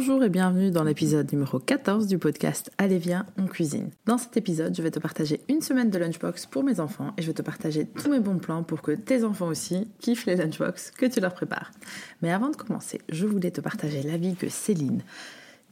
[0.00, 3.90] Bonjour et bienvenue dans l'épisode numéro 14 du podcast Allez viens, on cuisine.
[4.06, 7.22] Dans cet épisode, je vais te partager une semaine de lunchbox pour mes enfants et
[7.22, 10.36] je vais te partager tous mes bons plans pour que tes enfants aussi kiffent les
[10.36, 11.72] lunchbox que tu leur prépares.
[12.22, 15.02] Mais avant de commencer, je voulais te partager l'avis que Céline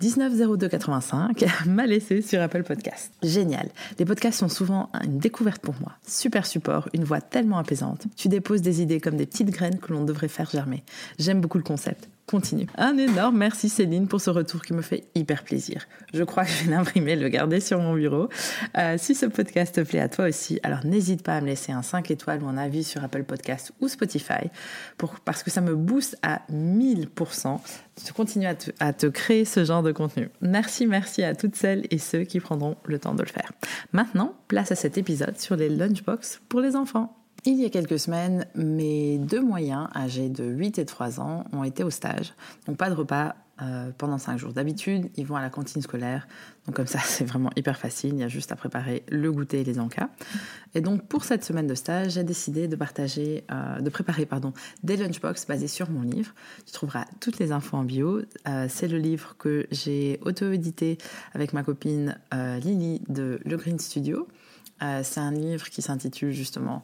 [0.02, 3.12] 190285 m'a laissé sur Apple Podcast.
[3.22, 3.68] Génial.
[4.00, 5.92] Les podcasts sont souvent une découverte pour moi.
[6.04, 8.06] Super support, une voix tellement apaisante.
[8.16, 10.82] Tu déposes des idées comme des petites graines que l'on devrait faire germer.
[11.16, 12.66] J'aime beaucoup le concept continue.
[12.76, 15.86] Un énorme merci Céline pour ce retour qui me fait hyper plaisir.
[16.12, 18.28] Je crois que je vais l'imprimer, le garder sur mon bureau.
[18.76, 21.72] Euh, si ce podcast te plaît à toi aussi, alors n'hésite pas à me laisser
[21.72, 24.50] un 5 étoiles ou un avis sur Apple Podcast ou Spotify
[24.98, 27.60] pour, parce que ça me booste à 1000%
[28.06, 30.28] de continuer à te, à te créer ce genre de contenu.
[30.40, 33.52] Merci, merci à toutes celles et ceux qui prendront le temps de le faire.
[33.92, 37.25] Maintenant, place à cet épisode sur les lunchbox pour les enfants.
[37.48, 41.62] Il y a quelques semaines, mes deux moyens, âgés de 8 et 3 ans, ont
[41.62, 42.34] été au stage.
[42.66, 44.52] Donc pas de repas euh, pendant 5 jours.
[44.52, 46.26] D'habitude, ils vont à la cantine scolaire.
[46.66, 48.14] Donc comme ça, c'est vraiment hyper facile.
[48.14, 50.08] Il y a juste à préparer le goûter et les encas.
[50.74, 54.52] Et donc pour cette semaine de stage, j'ai décidé de partager, euh, de préparer pardon,
[54.82, 56.34] des lunchbox basés sur mon livre.
[56.66, 58.22] Tu trouveras toutes les infos en bio.
[58.48, 60.98] Euh, c'est le livre que j'ai auto-édité
[61.32, 64.26] avec ma copine Lily de Le Green Studio.
[64.80, 66.82] c'est un livre qui s'intitule justement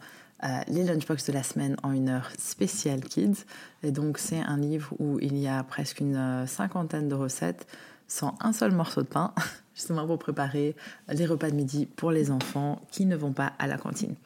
[0.69, 3.45] les lunchbox de la semaine en une heure spéciale kids.
[3.83, 7.67] Et donc c'est un livre où il y a presque une euh, cinquantaine de recettes
[8.09, 9.33] sans un seul morceau de pain,
[9.75, 10.77] justement pour préparer
[11.09, 14.17] les repas de midi pour les enfants qui ne vont pas à la cantine.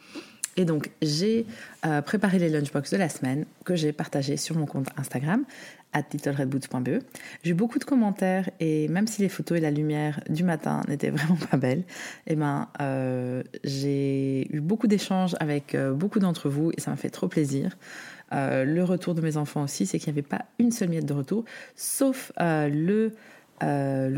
[0.56, 1.46] Et donc, j'ai
[1.84, 5.44] euh, préparé les lunchbox de la semaine que j'ai partagé sur mon compte Instagram,
[6.12, 7.02] littleredboots.be.
[7.42, 10.82] J'ai eu beaucoup de commentaires et même si les photos et la lumière du matin
[10.88, 11.84] n'étaient vraiment pas belles,
[12.26, 16.96] eh ben, euh, j'ai eu beaucoup d'échanges avec euh, beaucoup d'entre vous et ça m'a
[16.96, 17.76] fait trop plaisir.
[18.32, 21.14] le retour de mes enfants aussi, c'est qu'il n'y avait pas une seule miette de
[21.14, 21.44] retour,
[21.76, 23.10] sauf le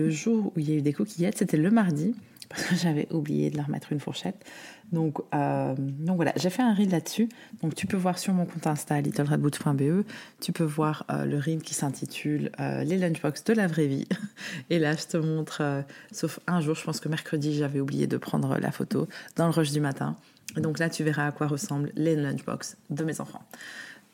[0.09, 2.15] jour où il y a eu des coquillettes, c'était le mardi
[2.49, 4.45] parce que j'avais oublié de leur mettre une fourchette.
[4.93, 7.29] Donc, euh, donc voilà, j'ai fait un reel là-dessus.
[7.63, 10.05] Donc tu peux voir sur mon compte Insta littleredboots.be,
[10.41, 14.09] tu peux voir euh, le reel qui s'intitule euh, Les lunchbox de la vraie vie.
[14.71, 18.17] Et là, je te montre, sauf un jour, je pense que mercredi, j'avais oublié de
[18.17, 20.17] prendre la photo dans le rush du matin.
[20.57, 23.43] Donc là, tu verras à quoi ressemblent les lunchbox de mes enfants.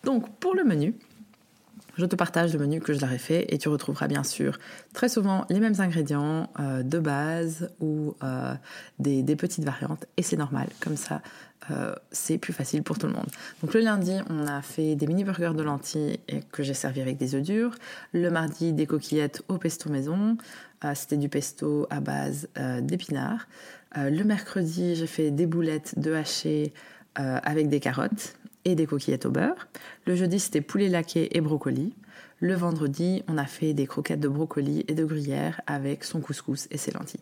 [0.03, 0.94] Donc pour le menu,
[1.97, 4.59] je te partage le menu que je leur ai fait et tu retrouveras bien sûr
[4.93, 8.55] très souvent les mêmes ingrédients euh, de base ou euh,
[8.99, 11.22] des, petites variantes et c'est normal, comme ça
[11.71, 13.28] euh, c'est plus facile pour tout le monde.
[13.62, 16.21] Donc le lundi on a fait des mini burgers de lentilles
[16.53, 17.75] que j'ai servi avec des œufs durs.
[18.12, 20.37] Le mardi des coquillettes au pesto maison,
[20.94, 22.49] c'était du pesto à base
[22.82, 23.49] d'épinards.
[23.97, 26.75] le mercredi j'ai fait des boulettes de haché
[27.15, 29.69] avec des carottes et des coquillettes au beurre.
[30.07, 31.95] Le jeudi, c'était poulet laqué et brocoli.
[32.41, 36.69] Le vendredi, on a fait des croquettes de brocoli et de gruyère avec son couscous
[36.71, 37.21] et ses lentilles.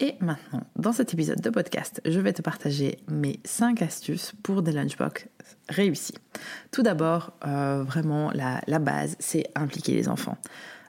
[0.00, 4.62] Et maintenant, dans cet épisode de podcast, je vais te partager mes 5 astuces pour
[4.62, 5.26] des lunchbox
[5.68, 6.14] réussis.
[6.70, 10.36] Tout d'abord, euh, vraiment, la, base, c'est impliquer les enfants.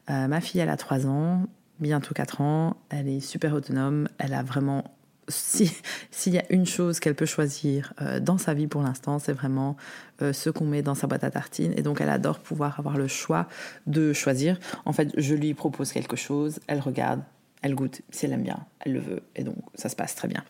[0.09, 1.47] Euh, ma fille, elle a 3 ans,
[1.79, 4.96] bientôt 4 ans, elle est super autonome, elle a vraiment
[5.29, 9.33] s'il y a une chose qu'elle peut choisir euh, dans sa vie pour l'instant, c'est
[9.33, 9.75] vraiment
[10.21, 11.73] euh, ce qu'on met dans sa boîte à tartines.
[11.75, 13.47] Et donc, elle adore pouvoir avoir le choix
[13.87, 14.59] de choisir.
[14.85, 17.21] En fait, je lui propose quelque chose, elle regarde,
[17.61, 19.21] elle goûte, si elle aime bien, elle le veut.
[19.35, 20.43] Et donc, ça se passe très bien.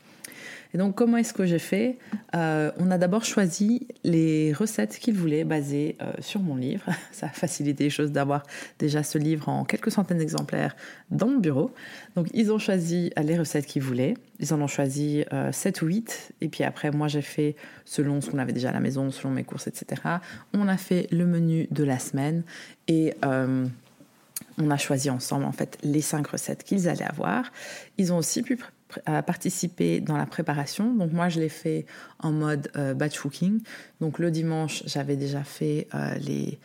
[0.73, 1.97] Et donc, comment est-ce que j'ai fait
[2.35, 6.85] euh, On a d'abord choisi les recettes qu'ils voulaient basées euh, sur mon livre.
[7.11, 8.43] Ça a facilité les choses d'avoir
[8.79, 10.75] déjà ce livre en quelques centaines d'exemplaires
[11.09, 11.71] dans mon bureau.
[12.15, 14.15] Donc, ils ont choisi euh, les recettes qu'ils voulaient.
[14.39, 16.33] Ils en ont choisi 7 ou 8.
[16.41, 17.55] Et puis après, moi, j'ai fait
[17.85, 19.99] selon ce qu'on avait déjà à la maison, selon mes courses, etc.
[20.53, 22.43] On a fait le menu de la semaine.
[22.87, 23.15] Et
[24.57, 27.51] on a choisi ensemble en fait les cinq recettes qu'ils allaient avoir.
[27.97, 28.57] Ils ont aussi pu
[29.25, 30.93] participer dans la préparation.
[30.93, 31.85] Donc moi, je l'ai fait
[32.19, 33.61] en mode batch cooking.
[34.01, 35.87] Donc le dimanche, j'avais déjà fait
[36.19, 36.59] les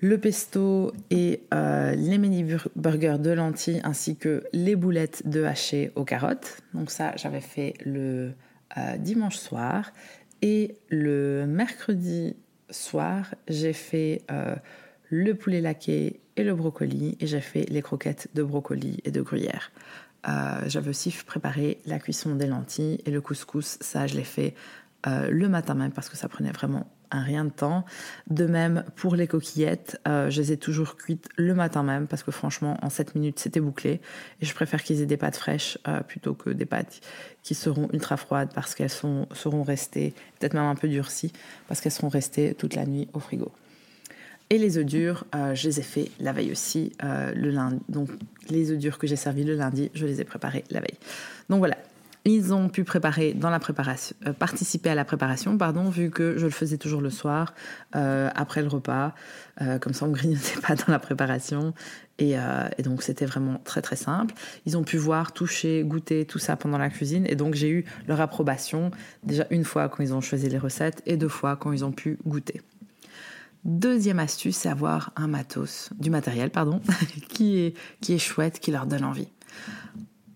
[0.00, 2.44] le pesto et les mini
[2.76, 6.58] burgers de lentilles ainsi que les boulettes de haché aux carottes.
[6.74, 8.32] Donc ça, j'avais fait le
[8.98, 9.92] dimanche soir
[10.42, 12.36] et le mercredi
[12.68, 14.22] soir, j'ai fait
[15.08, 19.22] le poulet laqué et le brocoli et j'ai fait les croquettes de brocoli et de
[19.22, 19.72] gruyère.
[20.28, 23.78] Euh, j'avais aussi préparé la cuisson des lentilles et le couscous.
[23.80, 24.54] Ça, je l'ai fait
[25.06, 27.84] euh, le matin même parce que ça prenait vraiment un rien de temps.
[28.28, 32.24] De même, pour les coquillettes, euh, je les ai toujours cuites le matin même parce
[32.24, 34.00] que franchement, en 7 minutes, c'était bouclé.
[34.40, 35.78] Et je préfère qu'ils aient des pâtes fraîches
[36.08, 37.00] plutôt que des pâtes
[37.44, 41.32] qui seront ultra froides parce qu'elles seront restées, peut-être même un peu durcies,
[41.68, 43.52] parce qu'elles seront restées toute la nuit au frigo.
[44.48, 47.80] Et les œufs durs, euh, je les ai faits la veille aussi, euh, le lundi.
[47.88, 48.10] Donc
[48.48, 50.98] les œufs durs que j'ai servis le lundi, je les ai préparés la veille.
[51.50, 51.76] Donc voilà,
[52.24, 56.78] ils ont pu préparer euh, participer à la préparation, pardon, vu que je le faisais
[56.78, 57.54] toujours le soir
[57.92, 59.14] après le repas.
[59.80, 61.74] comme ça, on grignotait pas dans la préparation.
[62.18, 62.36] Et
[62.84, 64.32] donc c'était vraiment très très simple.
[64.64, 67.26] Ils ont pu voir, toucher, goûter tout ça pendant la cuisine.
[67.28, 68.92] Et donc j'ai eu leur approbation
[69.24, 71.92] déjà une fois quand ils ont choisi les recettes et deux fois quand ils ont
[71.92, 72.60] pu goûter.
[73.66, 76.80] Deuxième astuce, c'est avoir un matos, du matériel, pardon,
[77.28, 79.26] qui, est, qui est chouette, qui leur donne envie.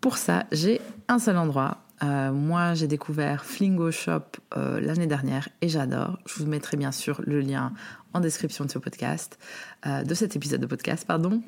[0.00, 1.78] Pour ça, j'ai un seul endroit.
[2.02, 4.22] Euh, moi, j'ai découvert Flingo Shop
[4.56, 6.18] euh, l'année dernière et j'adore.
[6.26, 7.72] Je vous mettrai bien sûr le lien
[8.14, 9.38] en description de ce podcast,
[9.86, 11.40] euh, de cet épisode de podcast, pardon.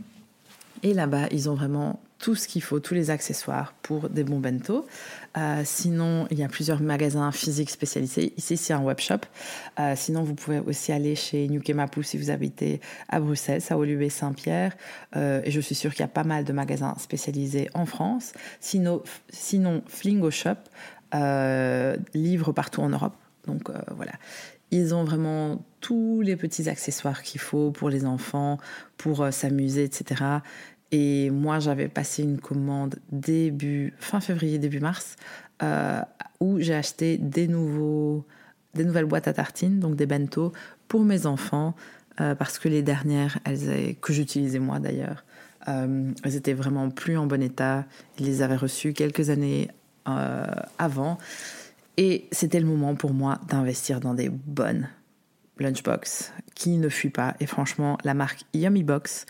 [0.82, 4.38] Et là-bas, ils ont vraiment tout ce qu'il faut, tous les accessoires pour des bons
[4.38, 4.87] bento.
[5.37, 8.32] Euh, sinon, il y a plusieurs magasins physiques spécialisés.
[8.37, 9.19] Ici, c'est un web shop.
[9.81, 14.08] Euh, sinon, vous pouvez aussi aller chez Nukemapu si vous habitez à Bruxelles, à Olubé
[14.08, 14.76] Saint-Pierre.
[15.17, 18.32] Euh, et je suis sûre qu'il y a pas mal de magasins spécialisés en France.
[18.61, 20.56] Sinon, sinon Flingo Shop
[22.14, 23.14] livre partout en Europe.
[23.46, 24.12] Donc voilà.
[24.70, 28.56] Ils ont vraiment tous les petits accessoires qu'il faut pour les enfants,
[28.96, 30.40] pour s'amuser, etc.
[30.92, 35.16] Et moi, j'avais passé une commande début, fin février, début mars,
[35.62, 36.02] euh,
[36.38, 38.26] où j'ai acheté des, nouveaux,
[38.74, 40.52] des nouvelles boîtes à tartines, donc des bento,
[40.88, 41.74] pour mes enfants,
[42.20, 43.38] euh, parce que les dernières,
[44.02, 45.24] que j'utilisais moi d'ailleurs,
[45.68, 47.86] euh, elles étaient vraiment plus en bon état.
[48.18, 49.68] Ils les avaient reçues quelques années
[50.78, 51.16] avant.
[51.96, 54.88] Et c'était le moment pour moi d'investir dans des bonnes
[55.58, 57.34] lunchbox qui ne fuient pas.
[57.40, 59.26] Et franchement, la marque Yummy Box,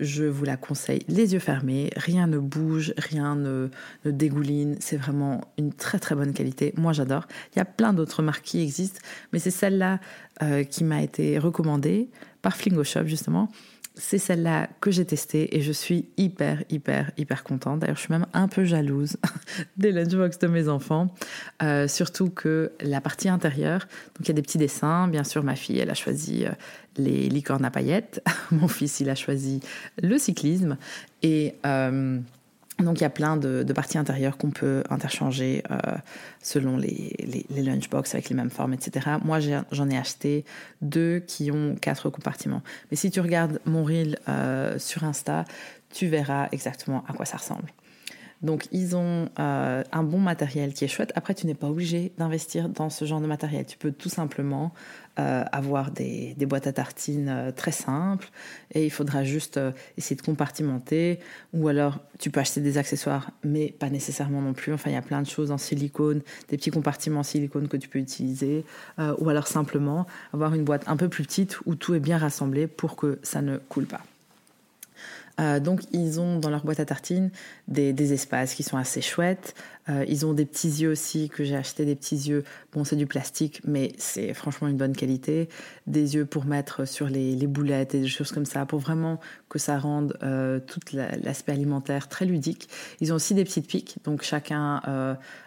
[0.00, 3.68] je vous la conseille les yeux fermés, rien ne bouge, rien ne,
[4.04, 7.26] dégouline, c'est vraiment une très très bonne qualité, moi j'adore.
[7.54, 9.00] Il y a plein d'autres marques qui existent,
[9.32, 10.00] mais c'est celle-là
[10.42, 12.08] euh, qui m'a été recommandée
[12.42, 13.48] par Flingo Shop justement,
[13.94, 17.80] c'est celle-là que j'ai testée et je suis hyper, hyper, hyper contente.
[17.80, 19.16] D'ailleurs, je suis même un peu jalouse
[19.76, 21.14] des lunchbox de mes enfants.
[21.62, 23.80] Euh, surtout que la partie intérieure,
[24.16, 25.08] donc il y a des petits dessins.
[25.08, 26.50] Bien sûr, ma fille, elle a choisi euh,
[26.96, 28.22] les licornes à paillettes.
[28.50, 29.60] Mon fils, il a choisi
[30.02, 30.76] le cyclisme.
[31.22, 31.56] Et.
[31.66, 32.18] Euh,
[32.82, 35.78] donc il y a plein de, parties intérieures qu'on peut interchanger euh,
[36.42, 37.14] selon les,
[37.50, 39.10] les, lunchbox avec les mêmes formes, etc.
[39.24, 40.44] Moi j'en ai, acheté
[40.82, 42.62] deux qui ont quatre compartiments.
[42.90, 45.44] Mais si tu regardes mon reel euh, sur Insta,
[45.92, 47.70] tu verras exactement à quoi ça ressemble.
[48.42, 51.12] Donc ils ont euh, un bon matériel qui est chouette.
[51.14, 53.66] Après, tu n'es pas obligé d'investir dans ce genre de matériel.
[53.66, 54.72] Tu peux tout simplement
[55.18, 58.30] euh, avoir des, boîtes à tartines euh, très simples
[58.72, 59.60] et il faudra juste
[59.98, 61.18] essayer de compartimenter.
[61.52, 64.72] Ou alors, tu peux acheter des accessoires, mais pas nécessairement non plus.
[64.72, 67.76] Enfin, il y a plein de choses en silicone, des petits compartiments en silicone que
[67.76, 68.64] tu peux utiliser.
[69.18, 72.66] ou alors simplement avoir une boîte un peu plus petite où tout est bien rassemblé
[72.66, 74.00] pour que ça ne coule pas.
[75.38, 77.30] Euh, donc ils ont dans leur boîte à tartines
[77.68, 79.54] des, espaces qui sont assez chouettes.
[79.88, 82.44] Euh, ils ont des petits yeux aussi que j'ai acheté des petits yeux.
[82.72, 85.48] Bon c'est du plastique mais c'est franchement une bonne qualité.
[85.86, 89.58] Des yeux pour mettre sur les, boulettes et des choses comme ça pour vraiment que
[89.58, 92.68] ça rende euh, tout l'aspect alimentaire très ludique.
[93.00, 94.80] Ils ont aussi des petites piques donc chacun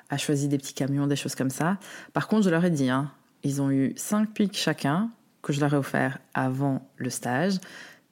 [0.09, 1.77] a choisi des petits camions, des choses comme ça.
[2.13, 3.11] Par contre je leur ai dit, hein,
[3.43, 5.09] ils ont eu cinq piques chacun
[5.41, 7.59] que je leur ai offert avant le stage.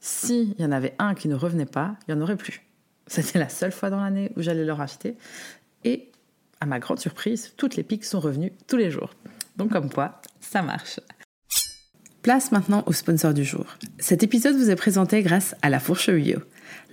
[0.04, 2.64] S'il y en avait un qui ne revenait pas, il n'y en aurait plus.
[3.06, 5.16] C'était la seule fois dans l'année où j'allais leur acheter.
[5.84, 6.10] Et
[6.60, 9.14] à ma grande surprise, toutes les piques sont revenues tous les jours.
[9.58, 11.00] Donc comme quoi, ça marche.
[12.24, 13.78] Place maintenant au sponsor du jour.
[14.00, 16.40] Cet épisode vous est présenté grâce à La Fourche Bio.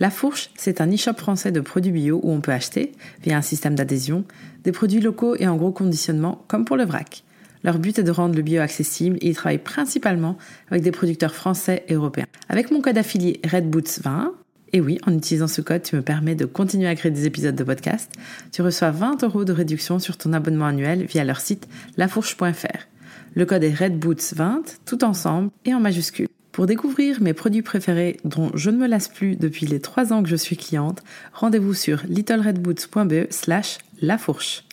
[0.01, 3.43] La Fourche, c'est un e-shop français de produits bio où on peut acheter, via un
[3.43, 4.25] système d'adhésion,
[4.65, 7.25] des produits locaux et en gros conditionnement, comme pour le vrac.
[7.65, 10.39] Leur but est de rendre le bio accessible et ils travaillent principalement
[10.71, 12.28] avec des producteurs français et européens.
[12.49, 14.31] Avec mon code affilié RedBoots20,
[14.73, 17.55] Et oui, en utilisant ce code, tu me permets de continuer à créer des épisodes
[17.55, 18.11] de podcast.
[18.53, 22.87] Tu reçois 20 euros de réduction sur ton abonnement annuel via leur site lafourche.fr.
[23.35, 26.29] Le code est RedBoots20, tout ensemble et en majuscule.
[26.53, 30.23] Pour découvrir mes produits préférés dont je ne me lasse plus depuis les 3 ans
[30.23, 31.03] que je suis cliente,
[31.33, 34.65] rendez-vous sur littleredboots.be slash lafourche.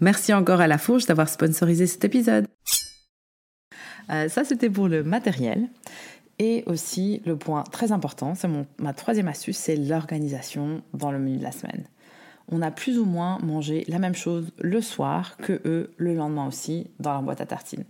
[0.00, 2.46] Merci encore à La Fourche d'avoir sponsorisé cet épisode.
[4.10, 5.68] Euh, ça, c'était pour le matériel.
[6.38, 8.48] Et aussi, le point très important, c'est
[8.78, 11.84] ma troisième astuce, c'est l'organisation dans le menu de la semaine.
[12.50, 16.46] On a plus ou moins mangé la même chose le soir que eux le lendemain
[16.46, 17.84] aussi dans leur boîte à tartines.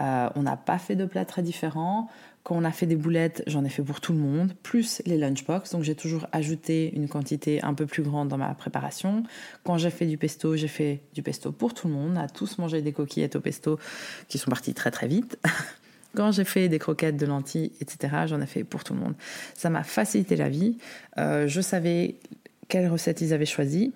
[0.00, 2.08] Euh, on n'a pas fait de plats très différents.
[2.42, 5.18] Quand on a fait des boulettes, j'en ai fait pour tout le monde, plus les
[5.18, 5.72] lunchbox.
[5.72, 9.24] Donc j'ai toujours ajouté une quantité un peu plus grande dans ma préparation.
[9.64, 12.12] Quand j'ai fait du pesto, j'ai fait du pesto pour tout le monde.
[12.14, 13.80] On a tous mangé des coquillettes au pesto
[14.28, 15.38] qui sont parties très très vite.
[16.16, 19.14] Quand j'ai fait des croquettes de lentilles, etc., j'en ai fait pour tout le monde.
[19.54, 20.78] Ça m'a facilité la vie.
[21.18, 22.16] Euh, je savais
[22.68, 23.92] quelles recettes ils avaient choisies.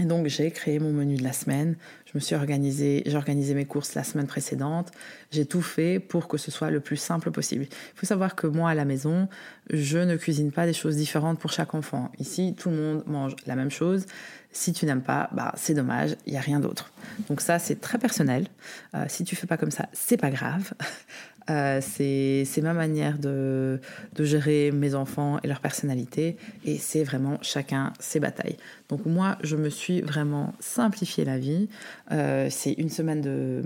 [0.00, 1.76] Et donc j'ai créé mon menu de la semaine.
[2.10, 4.92] Je me suis organisée, j'ai organisé mes courses la semaine précédente.
[5.30, 7.64] J'ai tout fait pour que ce soit le plus simple possible.
[7.64, 9.28] Il faut savoir que moi à la maison,
[9.68, 12.10] je ne cuisine pas des choses différentes pour chaque enfant.
[12.18, 14.06] Ici, tout le monde mange la même chose.
[14.52, 16.90] Si tu n'aimes pas, bah c'est dommage, il n'y a rien d'autre.
[17.28, 18.46] Donc ça, c'est très personnel.
[18.94, 20.72] Euh, si tu fais pas comme ça, c'est pas grave.
[21.50, 23.80] Euh, c'est ma manière de,
[24.14, 26.36] de, gérer mes enfants et leur personnalité.
[26.64, 28.56] Et c'est vraiment chacun ses batailles.
[28.88, 31.68] Donc moi, je me suis vraiment simplifié la vie.
[32.12, 33.62] Euh, c'est une semaine de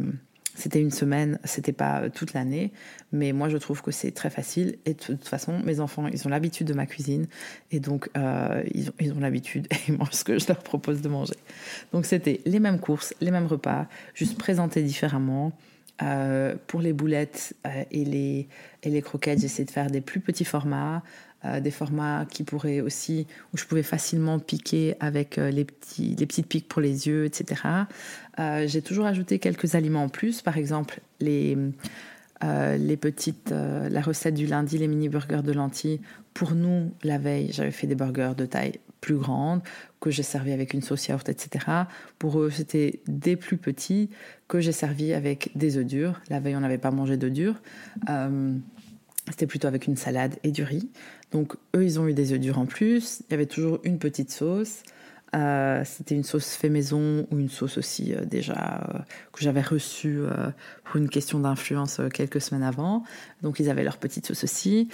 [0.55, 2.73] c'était une semaine, c'était pas toute l'année,
[3.11, 4.77] mais moi je trouve que c'est très facile.
[4.85, 7.27] Et de toute façon, mes enfants, ils ont l'habitude de ma cuisine,
[7.71, 10.59] et donc euh, ils ont, ils ont l'habitude et ils mangent ce que je leur
[10.59, 11.37] propose de manger.
[11.93, 15.53] Donc c'était les mêmes courses, les mêmes repas, juste présentés différemment.
[16.01, 18.49] Euh, pour les boulettes euh, et, les,
[18.83, 21.03] et les croquettes, j'essaie de faire des plus petits formats,
[21.45, 26.27] euh, des formats qui pourraient aussi, où je pouvais facilement piquer avec les, petits, les
[26.27, 27.63] petites piques pour les yeux, etc.
[28.39, 31.57] J'ai toujours ajouté quelques aliments en plus, par exemple les,
[32.43, 36.01] les petites, la recette du lundi, les mini burgers de lentilles.
[36.35, 39.63] Pour nous, la veille, j'avais fait des burgers de taille plus grande
[40.01, 41.67] que j'ai servi avec une sauce yaourt, etc.
[42.19, 44.11] Pour eux, c'était des plus petits
[44.49, 46.21] que j'ai servi avec des œufs durs.
[46.31, 47.61] La veille, on n'avait pas mangé d'œufs durs.
[49.29, 50.89] C'était plutôt avec une salade et du riz.
[51.31, 53.23] Donc eux, ils ont eu des œufs durs en plus.
[53.29, 54.83] Il y avait toujours une petite sauce.
[55.35, 58.99] Euh, c'était une sauce fait maison ou une sauce aussi euh, déjà euh,
[59.33, 60.21] que j'avais reçue
[60.85, 63.03] pour une question d'influence quelques semaines avant.
[63.43, 64.89] Donc ils avaient leur petite sauce aussi.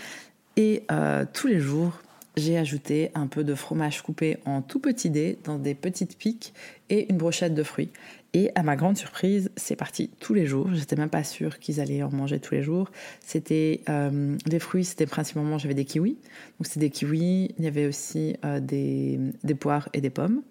[0.56, 0.84] Et
[1.32, 1.92] tous les jours,
[2.36, 6.52] j'ai ajouté un peu de fromage coupé en tout petits dés dans des petites piques
[6.90, 7.90] et une brochette de fruits.
[8.34, 10.68] Et à ma grande surprise, c'est parti tous les jours.
[10.74, 12.90] J'étais même pas sûre qu'ils allaient en manger tous les jours.
[13.20, 16.18] C'était euh, des fruits, c'était principalement j'avais des kiwis.
[16.58, 17.54] Donc c'était des kiwis.
[17.58, 19.18] Il y avait aussi euh, des,
[19.58, 20.42] poires et des pommes.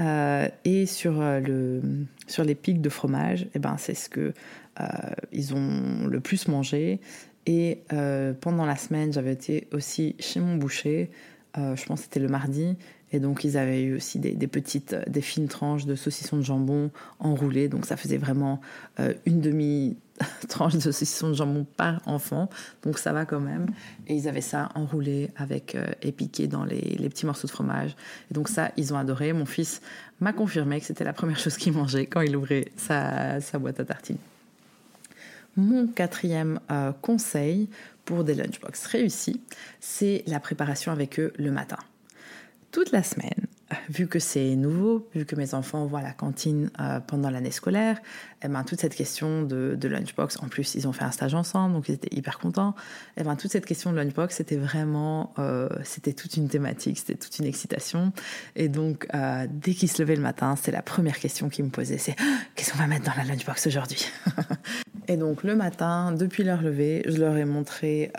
[0.00, 1.80] Euh, et sur le
[2.26, 4.34] sur les pics de fromage, eh ben c'est ce que
[5.32, 7.00] ils ont le plus mangé.
[7.46, 7.82] Et
[8.40, 11.10] pendant la semaine, j'avais été aussi chez mon boucher.
[11.56, 12.76] je pense que c'était le mardi
[13.12, 16.42] et donc, ils avaient eu aussi des, petites, euh, des fines tranches de saucisson de
[16.42, 17.68] jambon enroulées.
[17.68, 18.60] Donc, ça faisait vraiment
[18.98, 22.50] euh, une demi-tranche de saucisson de jambon par enfant.
[22.82, 23.66] Donc, ça va quand même.
[24.08, 27.96] Et ils avaient ça enroulé avec, euh, et piqué dans les, petits morceaux de fromage.
[28.30, 29.32] Et donc, ça, ils ont adoré.
[29.32, 29.80] Mon fils
[30.20, 33.84] m'a confirmé que c'était la première chose qu'il mangeait quand il ouvrait sa, boîte à
[33.84, 34.18] tartines.
[35.56, 36.60] Mon quatrième
[37.00, 37.70] conseil
[38.04, 39.40] pour des lunchbox réussis,
[39.80, 41.78] c'est la préparation avec eux le matin
[42.76, 43.46] toute la semaine,
[43.88, 48.02] vu que c'est nouveau, vu que mes enfants voient la cantine euh, pendant l'année scolaire,
[48.44, 51.72] eh ben, toute cette question de, lunchbox, en plus ils ont fait un stage ensemble,
[51.72, 52.74] donc ils étaient hyper contents,
[53.16, 57.14] eh ben, toute cette question de lunchbox, c'était vraiment, euh, c'était toute une thématique, c'était
[57.14, 58.12] toute une excitation.
[58.56, 61.70] Et donc, euh, dès qu'ils se levaient le matin, c'est la première question qu'ils me
[61.70, 64.06] posaient, c'est ah, qu'est-ce qu'on va mettre dans la lunchbox aujourd'hui?
[65.08, 68.12] Et donc le matin, depuis leur lever, je leur ai montré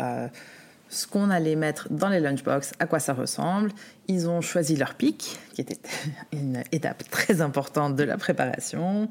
[0.89, 3.71] ce qu'on allait mettre dans les lunchbox, à quoi ça ressemble.
[4.07, 5.79] Ils ont choisi leur pic, qui était
[6.31, 9.09] une étape très importante de la préparation,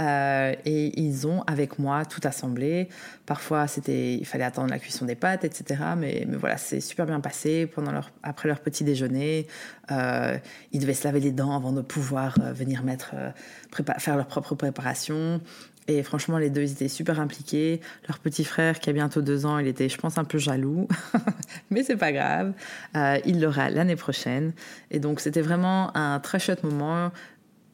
[0.00, 2.88] euh, et ils ont avec moi tout assemblé.
[3.26, 5.82] Parfois, c'était, il fallait attendre la cuisson des pâtes, etc.
[5.96, 9.48] Mais, voilà, c'est super bien passé pendant leur, après leur petit déjeuner.
[9.90, 10.38] Euh,
[10.72, 12.84] ils devaient se laver les dents avant de pouvoir euh, venir
[13.98, 15.40] faire leur propre préparation.
[15.88, 17.80] Et franchement, les deux, ils étaient super impliqués.
[18.08, 20.88] Leur petit frère, qui a bientôt deux ans, il était, je pense, un peu jaloux.
[21.70, 22.52] Mais c'est pas grave.
[22.96, 24.52] Euh, il l'aura l'année prochaine.
[24.90, 27.12] Et donc, c'était vraiment un très chouette moment.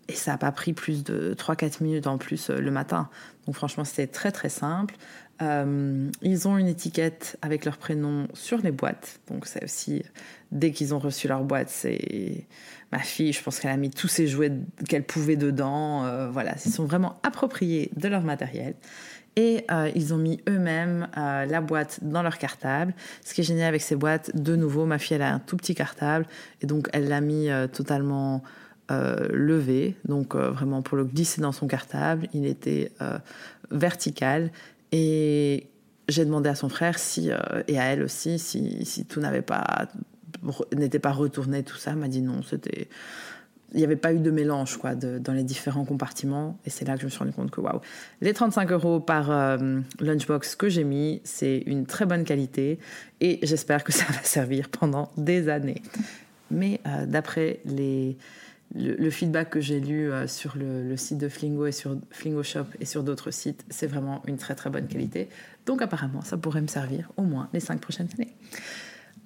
[0.09, 3.09] Et ça n'a pas pris plus de 3-4 minutes en plus euh, le matin.
[3.47, 4.95] Donc, franchement, c'était très, très simple.
[5.41, 9.21] ils ont une étiquette avec leur prénom sur les boîtes.
[9.29, 10.05] Donc c'est aussi,
[10.53, 12.47] dès qu'ils ont reçu leur boîte, c'est
[12.93, 14.53] ma fille, je pense qu'elle a mis tous ses jouets
[14.89, 16.31] qu'elle pouvait dedans.
[16.31, 18.75] voilà, ils sont vraiment appropriés de leur matériel.
[19.37, 22.95] Et euh, ils ont mis eux-mêmes euh, la boîte dans leur cartable.
[23.25, 25.57] Ce qui est génial avec ces boîtes, de nouveau, ma fille, elle a un tout
[25.57, 26.27] petit cartable.
[26.61, 28.43] Et donc, elle l'a mis euh, totalement
[28.91, 29.97] levé.
[30.05, 32.93] Donc, vraiment, pour le glisser dans son cartable, il était
[33.71, 34.51] vertical.
[34.91, 35.71] Et
[36.09, 37.31] j'ai demandé à son frère si,
[37.69, 39.89] et à elle aussi si, si tout n'avait pas
[40.77, 41.95] n'était pas retourné tout ça.
[41.95, 42.89] M'a dit non, c'était
[43.75, 46.59] il n'y avait pas eu de mélange quoi, dans les différents compartiments.
[46.67, 47.81] Et c'est là que je me suis rendu compte que waouh,
[48.21, 52.79] les 35 euros par euh, lunchbox que j'ai mis, c'est une très bonne qualité
[53.21, 55.83] et j'espère que ça va servir pendant des années.
[56.51, 58.19] Mais euh, d'après les,
[58.75, 62.67] le, feedback que j'ai lu euh, sur le, site de Flingo et sur Flingo Shop
[62.81, 65.29] et sur d'autres sites, c'est vraiment une très très bonne qualité.
[65.65, 68.35] Donc apparemment, ça pourrait me servir au moins les cinq prochaines années.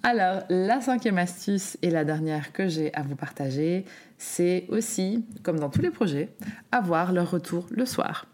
[0.08, 3.84] Alors, la cinquième astuce et la dernière que j'ai à vous partager,
[4.18, 6.28] c'est aussi, comme dans tous les projets,
[6.70, 8.26] avoir leur retour le soir.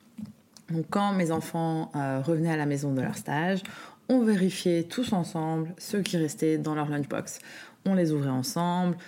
[0.71, 3.63] Donc, quand mes enfants euh, revenaient à la maison de leur stage,
[4.11, 7.39] on vérifiait tous ensemble ceux qui restaient dans leur lunchbox.
[7.87, 8.99] On les ouvrait ensemble,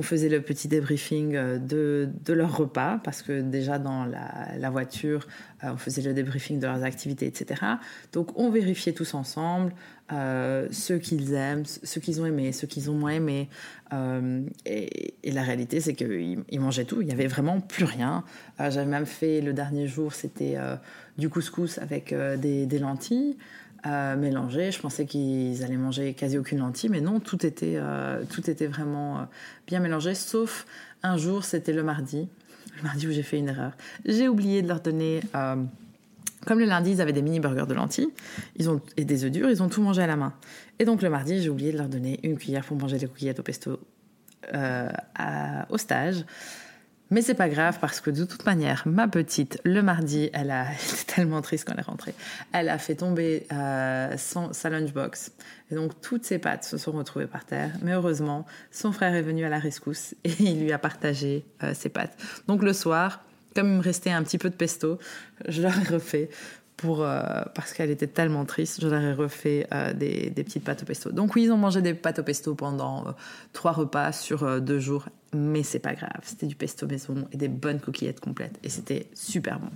[0.00, 5.28] on faisait le petit débriefing euh, de, leur repas, parce que déjà dans la, voiture,
[5.62, 7.60] euh, on faisait le débriefing de leurs activités, etc.
[8.14, 9.74] Donc on vérifiait tous ensemble
[10.10, 13.50] euh, ce qu'ils aiment, ce qu'ils ont aimé, ce qu'ils ont moins aimé.
[14.64, 18.24] et, la réalité, c'est qu'ils mangeaient tout, il n'y avait vraiment plus rien.
[18.58, 20.56] J'avais même fait le dernier jour, c'était
[21.18, 23.36] du couscous avec des lentilles
[23.86, 24.70] mélanger.
[24.70, 28.66] Je pensais qu'ils allaient manger quasi aucune lentille, mais non, tout était, euh, tout était
[28.66, 29.22] vraiment euh,
[29.66, 30.66] bien mélangé, sauf
[31.02, 32.28] un jour, c'était le mardi,
[32.76, 33.72] le mardi où j'ai fait une erreur.
[34.04, 35.56] J'ai oublié de leur donner, euh,
[36.46, 38.10] comme le lundi, ils avaient des mini burgers de lentilles
[38.56, 40.34] ils ont, et des œufs durs, ils ont tout mangé à la main.
[40.78, 43.40] Et donc le mardi, j'ai oublié de leur donner une cuillère pour manger des coquillettes
[43.40, 43.80] au pesto
[44.52, 46.24] au stage.
[47.10, 50.72] Mais c'est pas grave parce que de toute manière, ma petite, le mardi, elle a
[50.72, 52.14] été tellement triste quand elle est rentrée.
[52.52, 55.32] Elle a fait tomber euh, son, sa lunchbox.
[55.70, 57.72] Et donc toutes ses pattes se sont retrouvées par terre.
[57.82, 61.74] Mais heureusement, son frère est venu à la rescousse et il lui a partagé euh,
[61.74, 62.16] ses pattes.
[62.46, 64.98] Donc le soir, comme il me restait un petit peu de pesto,
[65.48, 66.30] je leur ai refait
[66.80, 67.20] pour, euh,
[67.54, 71.12] parce qu'elle était tellement triste, je leur ai refait des, des, petites pâtes au pesto.
[71.12, 73.14] Donc oui, ils ont mangé des pâtes au pesto pendant
[73.52, 76.20] trois repas sur deux jours mais c'est pas grave.
[76.22, 78.58] C'était du pesto maison et des bonnes coquillettes complètes.
[78.62, 79.70] Et c'était super bon.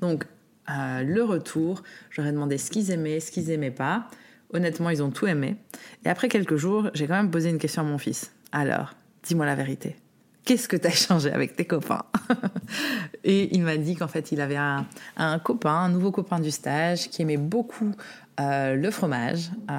[0.00, 0.24] Donc,
[0.68, 4.08] le retour, j'aurais demandé ce qu'ils aimaient, ce qu'ils aimaient pas.
[4.52, 5.56] Honnêtement, ils ont tout aimé.
[6.04, 8.32] Et après quelques jours, j'ai quand même posé une question à mon fils.
[8.52, 9.96] Alors, dis-moi la vérité.
[10.44, 12.04] Qu'est-ce que tu as échangé avec tes copains
[13.24, 17.08] Et il m'a dit qu'en fait, il avait un, copain, un nouveau copain du stage,
[17.10, 17.92] qui aimait beaucoup
[18.40, 19.50] euh, le fromage.
[19.70, 19.74] Euh,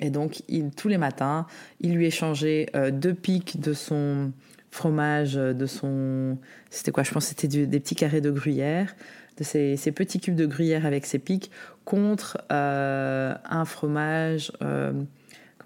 [0.00, 0.42] et donc,
[0.76, 1.46] tous les matins,
[1.80, 4.32] il lui échangeait euh, deux pics de son
[4.70, 6.36] fromage, de son...
[6.68, 8.94] C'était quoi Je pense que c'était des petits carrés de gruyère,
[9.38, 11.50] de ces, petits cubes de gruyère avec ses pics,
[11.84, 14.52] contre un fromage...
[14.58, 15.06] comment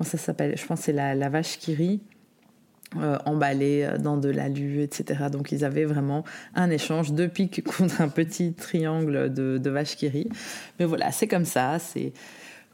[0.02, 0.58] ça s'appelle?
[0.58, 2.00] Je pense que c'est la, la vache qui rit
[2.96, 5.24] euh, emballés euh, dans de l'alu, etc.
[5.30, 6.24] Donc ils avaient vraiment
[6.54, 10.28] un échange de piques contre un petit triangle de, de vache qui rit.
[10.78, 11.78] Mais voilà, c'est comme ça.
[11.78, 12.12] C'est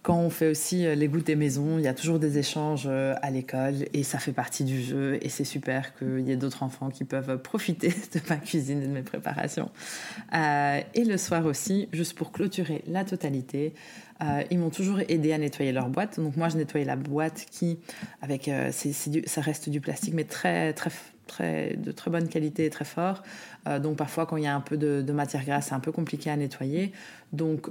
[0.05, 3.31] quand on fait aussi euh, les goûters maison, il y a toujours des échanges à
[3.31, 6.91] l'école et ça fait partie du jeu et c'est super qu'il y ait d'autres enfants
[6.91, 9.71] qui peuvent profiter de ma cuisine et de mes préparations.
[10.33, 13.75] et le soir aussi, juste pour clôturer la totalité,
[14.23, 16.21] euh, ils m'ont toujours aidé à nettoyer leur boîte.
[16.21, 17.79] Donc moi, je nettoyais la boîte qui,
[18.23, 20.91] avec, euh, ça reste du plastique, mais très, très,
[21.29, 23.23] de très bonne qualité et très fort.
[23.67, 25.93] Euh, donc parfois, quand il y a un peu de, matière grasse, c'est un peu
[25.93, 26.93] compliqué à nettoyer.
[27.33, 27.69] Donc,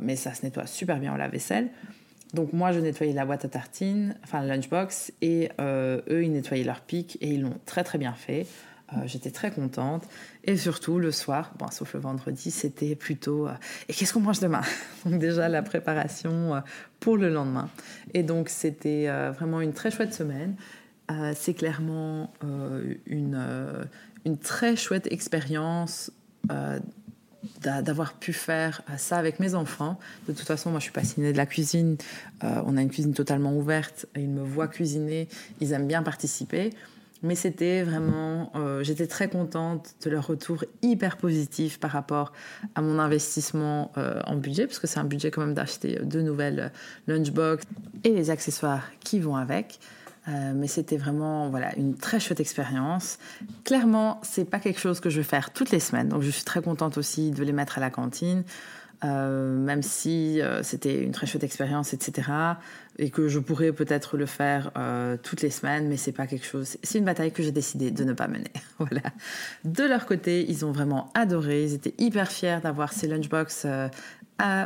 [0.00, 1.68] mais ça se nettoie super bien au lave-vaisselle.
[2.32, 6.64] Donc moi, je nettoyais la boîte à tartines, enfin le lunchbox, et eux, ils nettoyaient
[6.64, 8.46] leur pic et ils l'ont très très bien fait.
[8.92, 10.04] Euh, j'étais très contente.
[10.44, 13.52] Et surtout, le soir, bon, sauf le vendredi, c'était plutôt euh,
[13.88, 14.60] et qu'est-ce qu'on mange demain?
[15.04, 16.60] Donc, déjà, la préparation euh,
[17.00, 17.70] pour le lendemain.
[18.12, 20.56] Et donc, c'était vraiment une très chouette semaine.
[21.34, 22.32] C'est clairement
[23.06, 23.38] une,
[24.24, 26.10] une très chouette expérience
[27.60, 29.98] d'avoir pu faire ça avec mes enfants.
[30.28, 31.98] De toute façon, moi, je suis passionnée de la cuisine.
[32.42, 34.06] on a une cuisine totalement ouverte.
[34.16, 35.28] Ils me voient cuisiner.
[35.60, 36.70] Ils aiment bien participer.
[37.24, 42.34] Mais c'était vraiment, euh, j'étais très contente de leur retour hyper positif par rapport
[42.74, 46.20] à mon investissement euh, en budget, parce que c'est un budget quand même d'acheter deux
[46.20, 46.70] nouvelles
[47.06, 47.64] lunchbox
[48.04, 49.80] et les accessoires qui vont avec.
[50.26, 53.18] Euh, mais c'était vraiment voilà une très chouette expérience.
[53.64, 56.44] Clairement, c'est pas quelque chose que je vais faire toutes les semaines, donc je suis
[56.44, 58.44] très contente aussi de les mettre à la cantine.
[59.04, 62.30] Euh, même si euh, c'était une très chouette expérience, etc.
[62.98, 66.46] Et que je pourrais peut-être le faire euh, toutes les semaines, mais c'est pas quelque
[66.46, 66.78] chose.
[66.82, 68.52] C'est une bataille que j'ai décidé de ne pas mener.
[68.78, 69.02] voilà.
[69.64, 71.64] De leur côté, ils ont vraiment adoré.
[71.64, 73.66] Ils étaient hyper fiers d'avoir ces lunchbox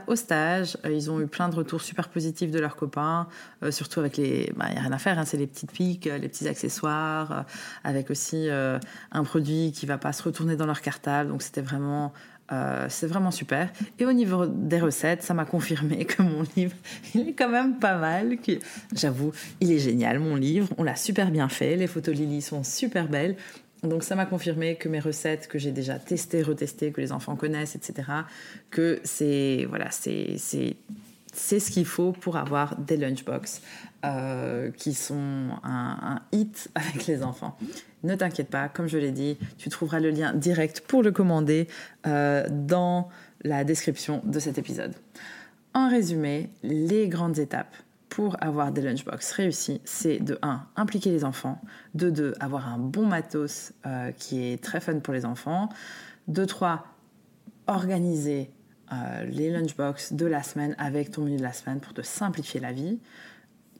[0.07, 0.79] au stage.
[0.85, 3.29] Ils ont eu plein de retours super positifs de leurs copains,
[3.70, 4.46] surtout avec les.
[4.48, 7.44] Il bah, n'y a rien à faire, hein, c'est les petites piques, les petits accessoires,
[7.85, 11.31] avec aussi un produit qui va pas se retourner dans leur cartable.
[11.31, 12.12] Donc c'était vraiment
[12.51, 13.71] euh, c'est vraiment super.
[13.99, 16.75] Et au niveau des recettes, ça m'a confirmé que mon livre,
[17.15, 18.37] il est quand même pas mal.
[18.95, 20.69] J'avoue, il est génial, mon livre.
[20.79, 21.77] On l'a super bien fait.
[21.77, 23.37] Les photos Lily sont super belles.
[23.83, 27.37] Donc ça m'a confirmé que mes recettes que j'ai déjà testées, retestées, que les enfants
[27.37, 28.09] connaissent, etc.,
[28.71, 30.37] que c'est voilà, c'est
[31.33, 33.62] c'est ce qu'il faut pour avoir des lunchbox
[34.05, 37.57] euh, qui sont un, hit avec les enfants.
[38.05, 41.67] Ne t'inquiète pas, comme je l'ai dit, tu trouveras le lien direct pour le commander
[42.07, 43.09] euh, dans
[43.43, 44.95] la description de cet épisode.
[45.75, 47.75] En résumé, les grandes étapes
[48.09, 50.62] pour avoir des lunchbox réussis, c'est de 1.
[50.77, 51.61] impliquer les enfants,
[51.95, 52.35] de 2.
[52.41, 55.69] avoir un bon matos euh, qui est très fun pour les enfants,
[56.27, 56.87] de 3.
[57.67, 58.51] organiser
[58.92, 62.61] euh, les lunchbox de la semaine avec ton menu de la semaine pour te simplifier
[62.61, 62.98] la vie.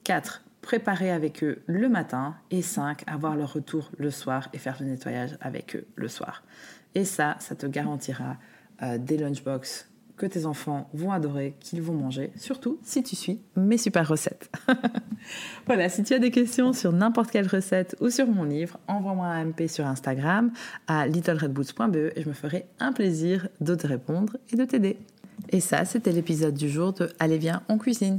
[0.03, 0.43] 4.
[0.61, 2.35] Préparer avec eux le matin.
[2.51, 3.03] Et 5.
[3.07, 6.43] Avoir leur retour le soir et faire le nettoyage avec eux le soir.
[6.95, 8.37] Et ça, ça te garantira
[8.81, 9.88] euh, des lunchbox
[10.19, 14.51] que tes enfants vont adorer, qu'ils vont manger, surtout si tu suis mes super recettes.
[15.65, 19.25] voilà, si tu as des questions sur n'importe quelle recette ou sur mon livre, envoie-moi
[19.25, 20.51] un MP sur Instagram
[20.87, 24.97] à littleredboots.be et je me ferai un plaisir de te répondre et de t'aider.
[25.49, 28.17] Et ça, c'était l'épisode du jour de Allez viens, on cuisine.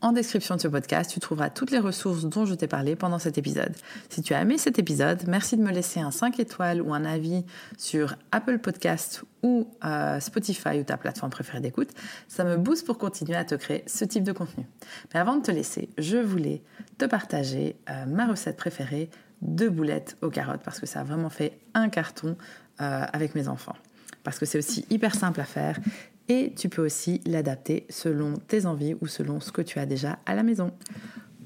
[0.00, 3.18] En description de ce podcast, tu trouveras toutes les ressources dont je t'ai parlé pendant
[3.18, 3.74] cet épisode.
[4.10, 7.04] Si tu as aimé cet épisode, merci de me laisser un 5 étoiles ou un
[7.04, 7.44] avis
[7.76, 11.90] sur Apple Podcast ou euh, Spotify ou ta plateforme préférée d'écoute.
[12.28, 14.66] Ça me booste pour continuer à te créer ce type de contenu.
[15.12, 16.62] Mais avant de te laisser, je voulais
[16.98, 19.10] te partager euh, ma recette préférée
[19.42, 22.36] de boulettes aux carottes parce que ça a vraiment fait un carton
[22.80, 23.76] euh, avec mes enfants
[24.28, 25.78] parce que c'est aussi hyper simple à faire
[26.28, 30.18] et tu peux aussi l'adapter selon tes envies ou selon ce que tu as déjà
[30.26, 30.72] à la maison.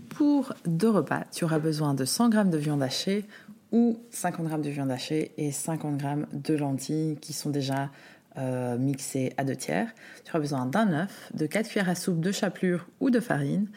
[0.08, 3.24] Pour deux repas, tu auras besoin de 100 g de viande hachée
[3.70, 7.90] ou 50 g de viande hachée et 50 g de lentilles qui sont déjà
[8.38, 9.92] euh, mixées à deux tiers.
[10.24, 13.68] Tu auras besoin d'un œuf, de 4 cuillères à soupe de chapelure ou de farine,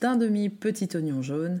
[0.00, 1.60] d'un demi petit oignon jaune,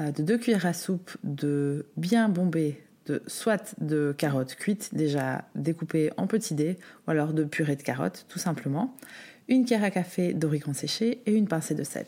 [0.00, 2.85] euh, de 2 cuillères à soupe de bien bombé
[3.26, 8.26] soit de carottes cuites déjà découpées en petits dés ou alors de purée de carottes
[8.28, 8.96] tout simplement,
[9.48, 12.06] une cuillère à café d'origan séché et une pincée de sel.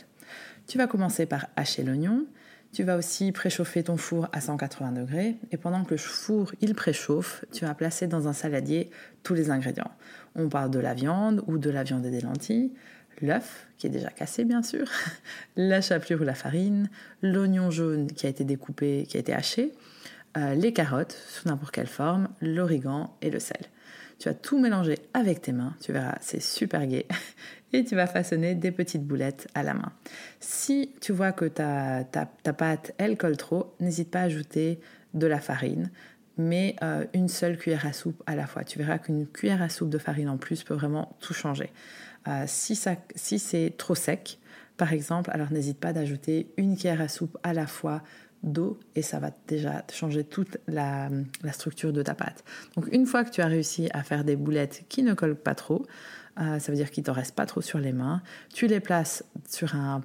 [0.67, 2.27] Tu vas commencer par hacher l'oignon,
[2.73, 5.37] tu vas aussi préchauffer ton four à 180 degrés.
[5.51, 8.91] Et pendant que le four il préchauffe, tu vas placer dans un saladier
[9.23, 9.91] tous les ingrédients.
[10.35, 12.73] On parle de la viande ou de la viande et des lentilles,
[13.23, 14.87] l'œuf qui est déjà cassé bien sûr,
[15.57, 16.91] la chapelure ou la farine,
[17.23, 19.73] l'oignon jaune qui a été découpé, qui a été haché,
[20.39, 23.61] euh, les carottes sous n'importe quelle forme, l'origan et le sel.
[24.19, 27.07] Tu vas tout mélanger avec tes mains, tu verras, c'est super gai.
[27.75, 29.93] Et tu vas façonner des petites boulettes à la main.
[30.41, 34.81] Si tu vois que ta, ta, pâte, elle colle trop, n'hésite pas à ajouter
[35.13, 35.91] de la farine,
[36.39, 38.65] mais euh, une seule cuillère à soupe à la fois.
[38.65, 41.71] Tu verras qu'une cuillère à soupe de farine en plus peut vraiment tout changer.
[42.27, 42.79] Euh, si,
[43.15, 44.39] si c'est trop sec,
[44.79, 48.03] par exemple, alors n'hésite pas d'ajouter une cuillère à soupe à la fois
[48.43, 51.09] d'eau et ça va déjà changer toute la,
[51.53, 52.45] structure de ta pâte.
[52.77, 55.55] Donc une fois que tu as réussi à faire des boulettes qui ne collent pas
[55.55, 55.87] trop,
[56.41, 58.23] euh, ça veut dire qu'il ne te reste pas trop sur les mains,
[58.53, 60.03] tu les places sur un,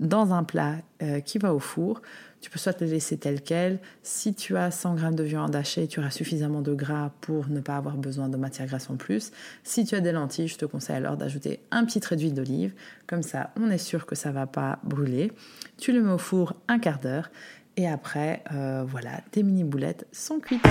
[0.00, 2.02] dans un plat euh, qui va au four.
[2.40, 3.78] Tu peux soit les laisser telles quelles.
[4.02, 7.60] Si tu as 100 g de viande hachée, tu auras suffisamment de gras pour ne
[7.60, 9.32] pas avoir besoin de matière grasse en plus.
[9.62, 12.74] Si tu as des lentilles, je te conseille alors d'ajouter un petit trait d'huile d'olive.
[13.06, 15.32] Comme ça, on est sûr que ça ne va pas brûler.
[15.78, 17.30] Tu le mets au four un quart d'heure.
[17.76, 20.62] Et après, euh, voilà, tes mini boulettes sont cuites.